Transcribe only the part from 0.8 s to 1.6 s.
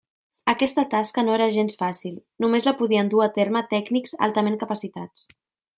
tasca no era